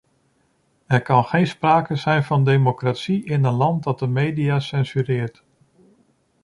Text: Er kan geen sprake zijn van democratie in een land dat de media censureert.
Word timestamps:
Er 0.87 1.01
kan 1.01 1.23
geen 1.23 1.47
sprake 1.47 1.95
zijn 1.95 2.23
van 2.23 2.43
democratie 2.43 3.23
in 3.23 3.43
een 3.43 3.53
land 3.53 3.83
dat 3.83 3.99
de 3.99 4.07
media 4.07 4.59
censureert. 4.59 5.43